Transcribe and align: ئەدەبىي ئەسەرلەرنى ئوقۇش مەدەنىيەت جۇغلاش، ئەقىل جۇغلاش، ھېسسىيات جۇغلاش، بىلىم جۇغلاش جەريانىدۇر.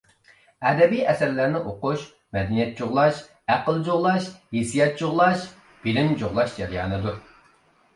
ئەدەبىي 0.69 1.03
ئەسەرلەرنى 1.11 1.61
ئوقۇش 1.67 2.07
مەدەنىيەت 2.37 2.73
جۇغلاش، 2.81 3.21
ئەقىل 3.57 3.79
جۇغلاش، 3.91 4.33
ھېسسىيات 4.59 5.01
جۇغلاش، 5.05 5.49
بىلىم 5.87 6.15
جۇغلاش 6.25 6.61
جەريانىدۇر. 6.63 7.27